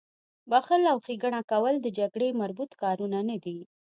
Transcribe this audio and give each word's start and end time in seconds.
بخښل 0.49 0.83
او 0.91 0.97
ښېګڼه 1.05 1.41
کول 1.51 1.75
د 1.81 1.87
جګړې 1.99 2.29
مربوط 2.41 2.71
کارونه 2.81 3.19
نه 3.29 3.37
دي 3.43 3.57